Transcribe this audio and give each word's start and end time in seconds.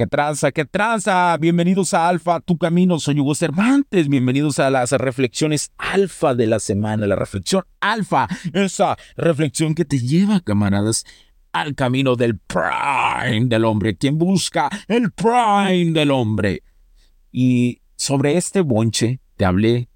¿Qué 0.00 0.06
tranza? 0.06 0.50
¿Qué 0.50 0.64
tranza? 0.64 1.36
Bienvenidos 1.36 1.92
a 1.92 2.08
Alfa, 2.08 2.40
tu 2.40 2.56
camino. 2.56 2.98
Soy 2.98 3.20
Hugo 3.20 3.34
Cervantes. 3.34 4.08
Bienvenidos 4.08 4.58
a 4.58 4.70
las 4.70 4.92
reflexiones 4.92 5.72
alfa 5.76 6.34
de 6.34 6.46
la 6.46 6.58
semana. 6.58 7.06
La 7.06 7.16
reflexión 7.16 7.64
alfa. 7.80 8.26
Esa 8.54 8.96
reflexión 9.18 9.74
que 9.74 9.84
te 9.84 9.98
lleva, 9.98 10.40
camaradas, 10.40 11.04
al 11.52 11.74
camino 11.74 12.16
del 12.16 12.38
prime 12.38 13.44
del 13.44 13.66
hombre. 13.66 13.94
Quien 13.98 14.16
busca 14.16 14.70
el 14.88 15.12
prime 15.12 15.92
del 15.92 16.12
hombre. 16.12 16.62
Y 17.30 17.82
sobre 17.94 18.38
este 18.38 18.62
bonche 18.62 19.20
te 19.36 19.44
hablé 19.44 19.89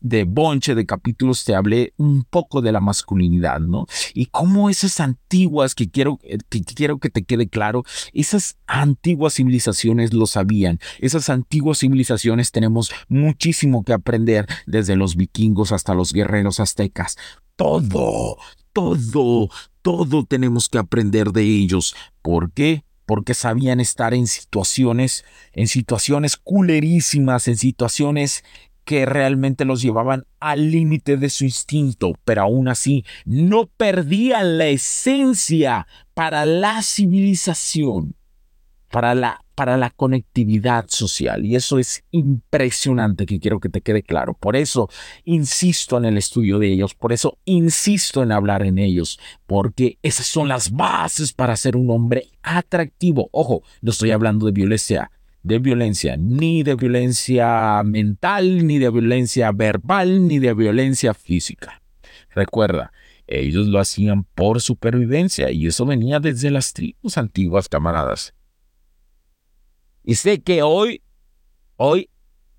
de 0.00 0.24
bonche 0.24 0.74
de 0.74 0.86
capítulos 0.86 1.44
te 1.44 1.54
hablé 1.54 1.92
un 1.96 2.24
poco 2.24 2.62
de 2.62 2.72
la 2.72 2.80
masculinidad, 2.80 3.60
¿no? 3.60 3.86
Y 4.14 4.26
cómo 4.26 4.70
esas 4.70 4.98
antiguas, 5.00 5.74
que 5.74 5.90
quiero 5.90 6.18
eh, 6.22 6.38
que, 6.48 6.62
quiero 6.62 6.98
que 6.98 7.10
te 7.10 7.24
quede 7.24 7.48
claro, 7.48 7.84
esas 8.12 8.56
antiguas 8.66 9.34
civilizaciones 9.34 10.14
lo 10.14 10.26
sabían. 10.26 10.78
Esas 10.98 11.28
antiguas 11.28 11.78
civilizaciones 11.78 12.50
tenemos 12.50 12.90
muchísimo 13.08 13.84
que 13.84 13.92
aprender 13.92 14.46
desde 14.66 14.96
los 14.96 15.16
vikingos 15.16 15.72
hasta 15.72 15.94
los 15.94 16.12
guerreros 16.12 16.58
aztecas. 16.58 17.16
Todo, 17.56 18.38
todo, 18.72 19.50
todo 19.82 20.24
tenemos 20.24 20.68
que 20.68 20.78
aprender 20.78 21.32
de 21.32 21.42
ellos. 21.42 21.94
¿Por 22.22 22.52
qué? 22.52 22.84
porque 23.04 23.34
sabían 23.34 23.80
estar 23.80 24.14
en 24.14 24.26
situaciones, 24.26 25.24
en 25.52 25.68
situaciones 25.68 26.36
culerísimas, 26.36 27.48
en 27.48 27.58
situaciones 27.58 28.44
que 28.84 29.06
realmente 29.06 29.64
los 29.64 29.82
llevaban 29.82 30.24
al 30.40 30.70
límite 30.70 31.16
de 31.16 31.30
su 31.30 31.44
instinto, 31.44 32.12
pero 32.24 32.42
aún 32.42 32.68
así 32.68 33.04
no 33.24 33.66
perdían 33.66 34.58
la 34.58 34.66
esencia 34.66 35.86
para 36.14 36.44
la 36.46 36.82
civilización, 36.82 38.16
para 38.90 39.14
la, 39.14 39.44
para 39.54 39.76
la 39.76 39.90
conectividad 39.90 40.86
social. 40.88 41.46
Y 41.46 41.54
eso 41.54 41.78
es 41.78 42.04
impresionante 42.10 43.24
que 43.24 43.38
quiero 43.38 43.60
que 43.60 43.68
te 43.68 43.80
quede 43.80 44.02
claro. 44.02 44.34
Por 44.34 44.56
eso 44.56 44.88
insisto 45.24 45.96
en 45.96 46.04
el 46.04 46.18
estudio 46.18 46.58
de 46.58 46.72
ellos, 46.72 46.94
por 46.94 47.12
eso 47.12 47.38
insisto 47.44 48.22
en 48.22 48.32
hablar 48.32 48.64
en 48.64 48.78
ellos, 48.78 49.20
porque 49.46 49.98
esas 50.02 50.26
son 50.26 50.48
las 50.48 50.72
bases 50.72 51.32
para 51.32 51.56
ser 51.56 51.76
un 51.76 51.90
hombre 51.90 52.28
atractivo. 52.42 53.28
Ojo, 53.32 53.62
no 53.80 53.92
estoy 53.92 54.10
hablando 54.10 54.46
de 54.46 54.52
violencia 54.52 55.10
de 55.42 55.58
violencia, 55.58 56.16
ni 56.16 56.62
de 56.62 56.74
violencia 56.74 57.82
mental, 57.84 58.66
ni 58.66 58.78
de 58.78 58.90
violencia 58.90 59.52
verbal, 59.52 60.26
ni 60.28 60.38
de 60.38 60.54
violencia 60.54 61.14
física. 61.14 61.82
Recuerda, 62.30 62.92
ellos 63.26 63.66
lo 63.66 63.78
hacían 63.78 64.24
por 64.24 64.60
supervivencia 64.60 65.50
y 65.50 65.66
eso 65.66 65.86
venía 65.86 66.20
desde 66.20 66.50
las 66.50 66.72
tribus 66.72 67.18
antiguas, 67.18 67.68
camaradas. 67.68 68.34
Y 70.04 70.16
sé 70.16 70.42
que 70.42 70.62
hoy, 70.62 71.02
hoy 71.76 72.10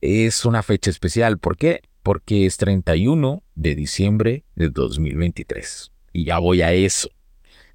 es 0.02 0.46
una 0.46 0.64
fecha 0.64 0.90
especial. 0.90 1.38
¿Por 1.38 1.58
qué? 1.58 1.82
Porque 2.02 2.46
es 2.46 2.58
31 2.58 3.44
de 3.56 3.76
diciembre 3.76 4.46
de 4.56 4.70
2023. 4.70 5.92
Y 6.14 6.26
ya 6.26 6.40
voy 6.40 6.62
a 6.62 6.74
eso. 6.74 7.10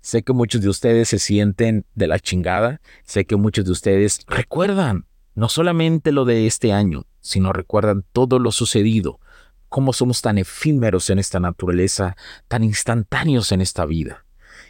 Sé 0.08 0.22
que 0.22 0.32
muchos 0.32 0.62
de 0.62 0.70
ustedes 0.70 1.10
se 1.10 1.18
sienten 1.18 1.84
de 1.94 2.06
la 2.06 2.18
chingada. 2.18 2.80
Sé 3.04 3.26
que 3.26 3.36
muchos 3.36 3.66
de 3.66 3.72
ustedes 3.72 4.20
recuerdan 4.26 5.04
no 5.34 5.50
solamente 5.50 6.12
lo 6.12 6.24
de 6.24 6.46
este 6.46 6.72
año, 6.72 7.04
sino 7.20 7.52
recuerdan 7.52 8.06
todo 8.14 8.38
lo 8.38 8.50
sucedido, 8.50 9.20
cómo 9.68 9.92
somos 9.92 10.22
tan 10.22 10.38
efímeros 10.38 11.10
en 11.10 11.18
esta 11.18 11.40
naturaleza, 11.40 12.16
tan 12.48 12.64
instantáneos 12.64 13.52
en 13.52 13.60
esta 13.60 13.84
vida. 13.84 14.24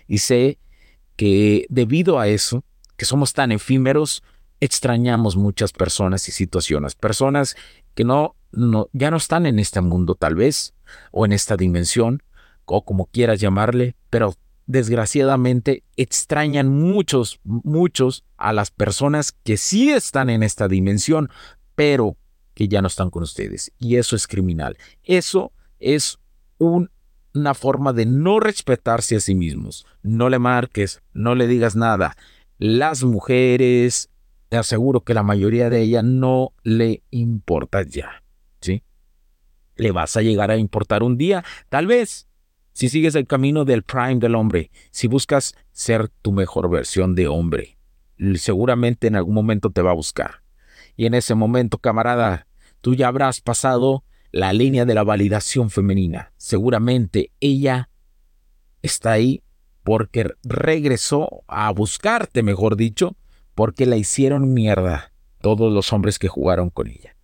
Y 0.09 0.19
sé 0.19 0.59
que 1.15 1.67
debido 1.69 2.19
a 2.19 2.27
eso, 2.27 2.65
que 2.97 3.05
somos 3.05 3.33
tan 3.33 3.53
efímeros, 3.53 4.25
extrañamos 4.59 5.37
muchas 5.37 5.71
personas 5.71 6.29
y 6.29 6.33
situaciones, 6.33 6.97
personas 6.97 7.55
que 7.95 8.03
no, 8.03 8.35
no 8.51 8.89
ya 8.93 9.13
no 9.13 9.19
están 9.19 9.47
en 9.47 9.61
este 9.61 9.83
mundo 9.83 10.17
tal 10.17 10.35
vez, 10.35 10.75
o 11.13 11.25
en 11.25 11.31
esta 11.31 11.57
dimensión, 11.57 12.25
o 12.65 12.85
como 12.85 13.07
quieras 13.07 13.39
llamarle, 13.39 13.95
pero 14.11 14.35
desgraciadamente 14.69 15.83
extrañan 15.97 16.69
muchos, 16.69 17.41
muchos 17.43 18.25
a 18.37 18.53
las 18.53 18.71
personas 18.71 19.33
que 19.33 19.57
sí 19.57 19.91
están 19.91 20.29
en 20.31 20.43
esta 20.43 20.69
dimensión, 20.69 21.31
pero 21.75 22.17
que 22.55 22.69
ya 22.69 22.83
no 22.83 22.89
están 22.89 23.11
con 23.11 23.23
ustedes. 23.23 23.73
Y 23.79 23.97
eso 23.97 24.15
es 24.15 24.29
criminal. 24.29 24.77
Eso 25.03 25.53
es 25.81 26.19
una 26.59 27.55
forma 27.55 27.95
de 27.95 28.05
no 28.05 28.41
respetarse 28.41 29.17
a 29.17 29.21
sí 29.21 29.35
mismos. 29.35 29.87
No 30.03 30.29
le 30.29 30.39
marques, 30.39 31.01
no 31.15 31.35
le 31.35 31.47
digas 31.47 31.75
nada. 31.75 32.15
Las 32.59 33.05
mujeres, 33.05 34.11
te 34.51 34.59
aseguro 34.59 35.01
que 35.01 35.15
la 35.15 35.23
mayoría 35.23 35.71
de 35.71 35.81
ellas 35.81 36.05
no 36.05 36.53
le 36.63 37.03
importa 37.11 37.85
ya. 37.85 38.23
¿Sí? 38.61 38.83
Le 39.77 39.93
vas 39.93 40.15
a 40.19 40.23
llegar 40.23 40.51
a 40.51 40.59
importar 40.59 41.03
un 41.03 41.17
día, 41.17 41.43
tal 41.71 41.87
vez, 41.87 42.28
si 42.79 42.89
sigues 42.89 43.17
el 43.17 43.27
camino 43.27 43.65
del 43.65 43.83
prime 43.83 44.21
del 44.21 44.37
hombre, 44.37 44.71
si 44.93 45.09
buscas 45.09 45.57
ser 45.73 46.11
tu 46.23 46.31
mejor 46.31 46.71
versión 46.71 47.17
de 47.17 47.27
hombre, 47.27 47.77
seguramente 48.37 49.09
en 49.09 49.17
algún 49.17 49.35
momento 49.35 49.71
te 49.71 49.83
va 49.83 49.91
a 49.91 49.95
buscar. 49.95 50.45
Y 50.95 51.07
en 51.07 51.15
ese 51.15 51.35
momento, 51.35 51.79
camarada, 51.79 52.47
tú 52.81 52.95
ya 52.95 53.09
habrás 53.09 53.41
pasado 53.41 54.05
la 54.31 54.53
línea 54.53 54.85
de 54.85 54.95
la 54.95 55.03
validación 55.03 55.71
femenina. 55.71 56.33
Seguramente 56.37 57.33
ella 57.41 57.91
está 58.81 59.11
ahí 59.11 59.43
porque 59.83 60.31
regresó 60.45 61.43
a 61.49 61.73
buscarte, 61.73 62.45
mejor 62.45 62.77
dicho, 62.77 63.17
porque 63.57 63.87
la 63.87 63.97
hicieron 63.97 64.55
mierda 64.55 65.11
todos 65.41 65.73
los 65.73 65.93
hombres 65.93 66.21
que 66.21 66.29
jugaron 66.29 66.71
con 66.71 66.87
ella 66.87 67.18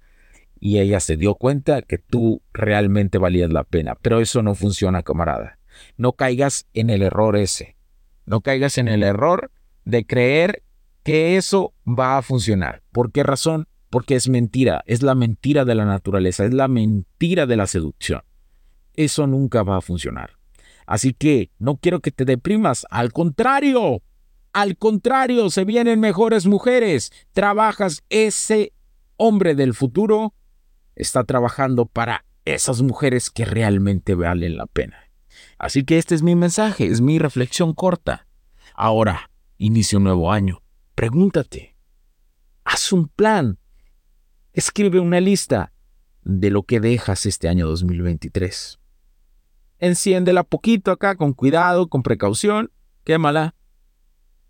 y 0.64 0.78
ella 0.78 0.98
se 0.98 1.18
dio 1.18 1.34
cuenta 1.34 1.82
que 1.82 1.98
tú 1.98 2.40
realmente 2.54 3.18
valías 3.18 3.52
la 3.52 3.64
pena. 3.64 3.98
Pero 4.00 4.20
eso 4.20 4.42
no 4.42 4.54
funciona, 4.54 5.02
camarada. 5.02 5.58
No 5.98 6.14
caigas 6.14 6.66
en 6.72 6.88
el 6.88 7.02
error 7.02 7.36
ese. 7.36 7.76
No 8.24 8.40
caigas 8.40 8.78
en 8.78 8.88
el 8.88 9.02
error 9.02 9.50
de 9.84 10.06
creer 10.06 10.62
que 11.02 11.36
eso 11.36 11.74
va 11.86 12.16
a 12.16 12.22
funcionar. 12.22 12.82
¿Por 12.92 13.12
qué 13.12 13.22
razón? 13.22 13.68
Porque 13.90 14.14
es 14.14 14.30
mentira. 14.30 14.82
Es 14.86 15.02
la 15.02 15.14
mentira 15.14 15.66
de 15.66 15.74
la 15.74 15.84
naturaleza. 15.84 16.46
Es 16.46 16.54
la 16.54 16.66
mentira 16.66 17.44
de 17.44 17.56
la 17.58 17.66
seducción. 17.66 18.22
Eso 18.94 19.26
nunca 19.26 19.64
va 19.64 19.76
a 19.76 19.82
funcionar. 19.82 20.30
Así 20.86 21.12
que 21.12 21.50
no 21.58 21.76
quiero 21.76 22.00
que 22.00 22.10
te 22.10 22.24
deprimas. 22.24 22.86
Al 22.88 23.12
contrario. 23.12 24.00
Al 24.54 24.78
contrario, 24.78 25.50
se 25.50 25.66
vienen 25.66 26.00
mejores 26.00 26.46
mujeres. 26.46 27.12
Trabajas 27.34 28.02
ese 28.08 28.72
hombre 29.18 29.54
del 29.54 29.74
futuro 29.74 30.32
está 30.96 31.24
trabajando 31.24 31.86
para 31.86 32.24
esas 32.44 32.82
mujeres 32.82 33.30
que 33.30 33.44
realmente 33.44 34.14
valen 34.14 34.56
la 34.56 34.66
pena. 34.66 34.96
Así 35.58 35.84
que 35.84 35.98
este 35.98 36.14
es 36.14 36.22
mi 36.22 36.34
mensaje, 36.34 36.86
es 36.86 37.00
mi 37.00 37.18
reflexión 37.18 37.74
corta. 37.74 38.26
Ahora, 38.74 39.30
inicia 39.56 39.98
un 39.98 40.04
nuevo 40.04 40.32
año. 40.32 40.62
Pregúntate, 40.94 41.76
haz 42.64 42.92
un 42.92 43.08
plan. 43.08 43.58
Escribe 44.52 45.00
una 45.00 45.20
lista 45.20 45.72
de 46.22 46.50
lo 46.50 46.62
que 46.62 46.80
dejas 46.80 47.26
este 47.26 47.48
año 47.48 47.66
2023. 47.66 48.78
Enciéndela 49.78 50.44
poquito 50.44 50.92
acá, 50.92 51.16
con 51.16 51.32
cuidado, 51.32 51.88
con 51.88 52.02
precaución, 52.02 52.70
quémala. 53.04 53.54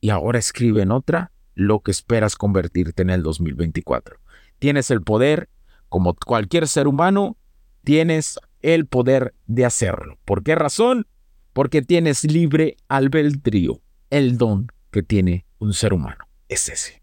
Y 0.00 0.10
ahora 0.10 0.38
escribe 0.38 0.82
en 0.82 0.92
otra 0.92 1.32
lo 1.54 1.80
que 1.80 1.90
esperas 1.90 2.36
convertirte 2.36 3.02
en 3.02 3.10
el 3.10 3.22
2024. 3.22 4.18
Tienes 4.58 4.90
el 4.90 5.02
poder, 5.02 5.48
como 5.94 6.16
cualquier 6.16 6.66
ser 6.66 6.88
humano, 6.88 7.36
tienes 7.84 8.40
el 8.62 8.84
poder 8.88 9.32
de 9.46 9.64
hacerlo. 9.64 10.18
¿Por 10.24 10.42
qué 10.42 10.56
razón? 10.56 11.06
Porque 11.52 11.82
tienes 11.82 12.24
libre 12.24 12.76
albedrío, 12.88 13.80
el 14.10 14.36
don 14.36 14.66
que 14.90 15.04
tiene 15.04 15.46
un 15.60 15.72
ser 15.72 15.92
humano. 15.92 16.24
Es 16.48 16.68
ese. 16.68 17.00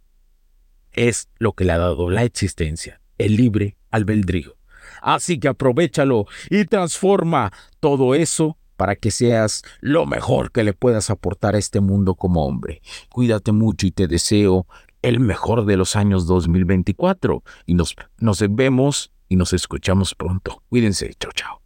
Es 0.91 1.29
lo 1.37 1.53
que 1.53 1.63
le 1.63 1.71
ha 1.71 1.77
dado 1.77 2.09
la 2.09 2.25
existencia, 2.25 2.99
el 3.17 3.37
libre 3.37 3.77
albedrío. 3.91 4.57
Así 5.01 5.39
que 5.39 5.47
aprovechalo 5.47 6.25
y 6.49 6.65
transforma 6.65 7.53
todo 7.79 8.13
eso 8.13 8.57
para 8.75 8.97
que 8.97 9.09
seas 9.09 9.61
lo 9.79 10.05
mejor 10.05 10.51
que 10.51 10.65
le 10.65 10.73
puedas 10.73 11.09
aportar 11.09 11.55
a 11.55 11.59
este 11.59 11.79
mundo 11.79 12.15
como 12.15 12.45
hombre. 12.45 12.81
Cuídate 13.09 13.53
mucho 13.53 13.87
y 13.87 13.91
te 13.91 14.07
deseo 14.07 14.67
el 15.01 15.19
mejor 15.19 15.65
de 15.65 15.77
los 15.77 15.95
años 15.95 16.27
2024 16.27 17.43
y 17.65 17.73
nos, 17.73 17.95
nos 18.19 18.43
vemos 18.49 19.11
y 19.29 19.35
nos 19.35 19.53
escuchamos 19.53 20.15
pronto. 20.15 20.61
Cuídense, 20.69 21.13
chao, 21.19 21.31
chao. 21.33 21.61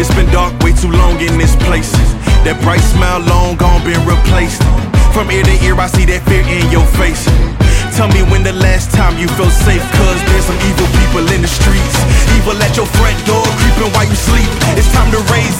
It's 0.00 0.14
been 0.14 0.32
dark 0.32 0.58
way 0.62 0.72
too 0.72 0.90
long 0.90 1.20
in 1.20 1.36
this 1.36 1.54
place. 1.56 1.92
That 2.48 2.56
bright 2.64 2.80
smile 2.80 3.20
long 3.20 3.56
gone 3.60 3.84
been 3.84 4.00
replaced. 4.08 4.64
From 5.12 5.30
ear 5.30 5.44
to 5.44 5.52
ear, 5.60 5.76
I 5.76 5.92
see 5.92 6.08
that 6.08 6.24
fear 6.24 6.40
in 6.40 6.64
your 6.72 6.88
face. 6.96 7.28
Tell 8.00 8.08
me 8.08 8.24
when 8.32 8.40
the 8.40 8.56
last 8.56 8.88
time 8.96 9.20
you 9.20 9.28
felt 9.36 9.52
safe, 9.52 9.84
cause 10.00 10.16
there's 10.32 10.48
some 10.48 10.56
evil 10.72 10.88
people 11.04 11.28
in 11.36 11.44
the 11.44 11.52
streets. 11.52 12.00
Evil 12.32 12.56
at 12.64 12.72
your 12.80 12.88
front 12.96 13.18
door, 13.28 13.44
creeping 13.60 13.92
while 13.92 14.08
you 14.08 14.16
sleep. 14.16 14.48
It's 14.80 14.88
time 14.96 15.12
to 15.12 15.20
raise 15.28 15.59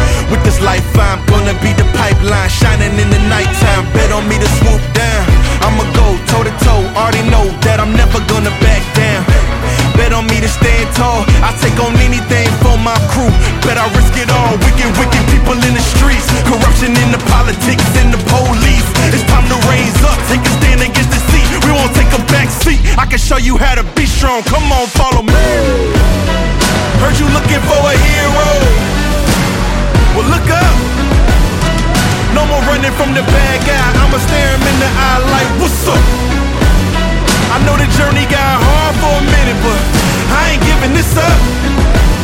Life, 0.61 0.93
I'm 0.93 1.25
gonna 1.25 1.57
be 1.57 1.73
the 1.73 1.85
pipeline, 1.97 2.49
shining 2.49 2.93
in 2.93 3.09
the 3.09 3.17
nighttime. 3.33 3.89
Bet 3.93 4.11
on 4.11 4.29
me 4.29 4.37
to 4.37 4.49
swoop 4.61 4.81
down. 4.93 5.25
I'ma 5.65 5.89
go 5.97 6.05
toe 6.29 6.45
to 6.45 6.53
toe. 6.61 6.85
Already 6.93 7.25
know 7.33 7.49
that 7.65 7.81
I'm 7.81 7.97
never 7.97 8.21
gonna 8.29 8.53
back 8.61 8.85
down. 8.93 9.25
Bet 9.97 10.13
on 10.13 10.29
me 10.29 10.37
to 10.37 10.47
stand 10.47 10.85
tall. 10.93 11.25
I 11.41 11.49
take 11.57 11.77
on 11.81 11.97
anything 11.97 12.45
for 12.61 12.77
my 12.77 12.93
crew. 13.09 13.33
Bet 13.65 13.81
I 13.81 13.89
risk 13.97 14.13
it 14.21 14.29
all. 14.29 14.53
Wicked, 14.61 14.91
wicked 15.01 15.20
bad 33.41 33.59
guy. 33.65 33.87
I'ma 34.01 34.17
stare 34.21 34.51
him 34.55 34.63
in 34.71 34.77
the 34.77 34.91
eye 35.07 35.21
like, 35.33 35.49
what's 35.61 35.87
up? 35.89 36.03
I 37.53 37.57
know 37.65 37.75
the 37.75 37.89
journey 37.97 38.25
got 38.29 38.53
hard 38.65 38.93
for 39.01 39.13
a 39.17 39.25
minute, 39.35 39.59
but 39.65 39.81
I 40.37 40.41
ain't 40.53 40.63
giving 40.69 40.93
this 40.93 41.11
up. 41.17 41.39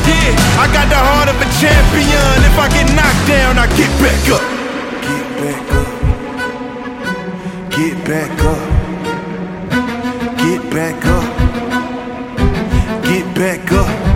Yeah, 0.07 0.63
I 0.63 0.65
got 0.71 0.87
the 0.93 1.01
heart 1.09 1.27
of 1.33 1.37
a 1.45 1.47
champion. 1.59 2.37
If 2.49 2.55
I 2.55 2.67
get 2.71 2.87
knocked 2.95 3.25
down, 3.27 3.53
I 3.59 3.65
get 3.79 3.91
back 4.03 4.23
up. 4.37 4.45
Get 5.07 5.27
back 5.41 5.65
up. 5.81 5.91
Get 7.75 7.95
back 8.09 8.33
up. 8.53 8.63
Get 10.43 10.61
back 10.75 10.99
up. 11.17 11.27
Get 13.03 13.25
back 13.35 13.71
up. 13.71 14.06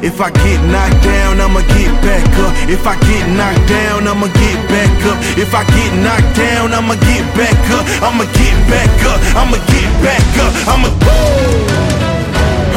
If 0.00 0.20
I 0.20 0.30
get 0.30 0.62
knocked 0.70 1.02
down, 1.02 1.40
I'ma 1.40 1.58
get 1.74 1.90
back 2.06 2.22
up. 2.38 2.54
If 2.70 2.86
I 2.86 2.94
get 3.02 3.26
knocked 3.34 3.66
down, 3.66 4.06
I'ma 4.06 4.30
get 4.30 4.58
back 4.70 4.94
up. 5.10 5.18
If 5.34 5.50
I 5.54 5.66
get 5.74 5.90
knocked 5.98 6.38
down, 6.38 6.70
I'ma 6.70 6.94
get 7.02 7.26
back 7.34 7.58
up. 7.74 7.82
I'ma 7.98 8.22
get 8.38 8.56
back 8.70 8.94
up. 9.10 9.18
I'ma 9.34 9.58
get 9.66 9.90
back 9.98 10.22
up. 10.38 10.52
I'ma. 10.70 10.88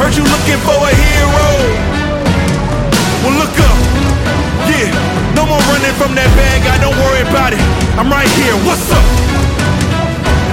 Heard 0.02 0.18
you 0.18 0.26
looking 0.26 0.58
for 0.66 0.74
a 0.74 0.90
hero. 0.90 1.46
Well, 3.22 3.38
look 3.38 3.54
up. 3.70 3.78
Yeah, 4.66 4.90
no 5.38 5.46
more 5.46 5.62
running 5.70 5.94
from 5.94 6.18
that 6.18 6.30
bad 6.34 6.58
guy. 6.66 6.76
Don't 6.82 6.98
worry 6.98 7.22
about 7.22 7.54
it. 7.54 7.62
I'm 7.94 8.10
right 8.10 8.30
here. 8.34 8.56
What's 8.66 8.90
up? 8.90 9.06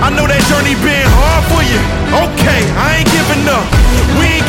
I 0.06 0.14
know 0.14 0.30
that 0.30 0.42
journey 0.46 0.78
been 0.86 1.06
hard 1.18 1.44
for 1.50 1.66
you. 1.66 1.82
Okay, 2.14 2.62
I 2.78 3.02
ain't 3.02 3.10
giving 3.10 3.46
up. 3.50 3.66
We 4.22 4.38
ain't 4.38 4.49